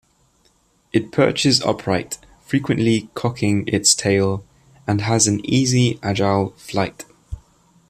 [0.91, 4.43] It perches upright, frequently cocking its tail,
[4.87, 7.05] and has an easy, agile flight.